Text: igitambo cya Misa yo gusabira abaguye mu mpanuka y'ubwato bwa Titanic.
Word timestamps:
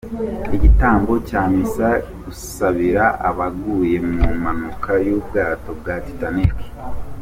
igitambo 0.55 1.13
cya 1.27 1.41
Misa 1.53 1.89
yo 1.95 2.01
gusabira 2.23 3.05
abaguye 3.29 3.95
mu 4.11 4.25
mpanuka 4.39 4.91
y'ubwato 5.05 5.69
bwa 5.79 5.95
Titanic. 6.05 6.55